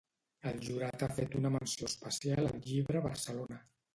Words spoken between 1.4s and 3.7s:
una menció especial al llibre Barcelona.